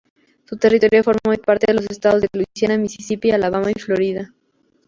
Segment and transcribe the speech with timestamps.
[0.45, 4.33] Su territorio forma hoy parte de los Estados de Luisiana, Misisipi, Alabama y Florida.